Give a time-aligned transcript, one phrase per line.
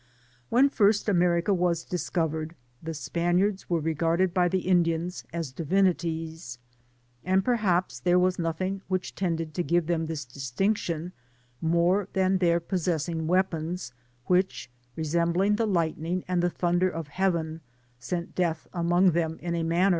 [0.51, 6.57] Wheh first Atnerica was discovered, the Spaniards yvete regarded by the Indians as divinities^
[7.23, 11.11] and perhaps there Was tiothmg which tended to give them this distinction,
[11.61, 13.93] more than their possessing weapons,
[14.25, 17.61] which, resembling the lightning and the thunder of Heaven,
[17.99, 19.87] sent death among them in a Digitized byGoogk TRB PAMPAS INDIANS.